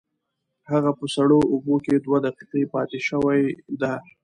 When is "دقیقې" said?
2.25-2.63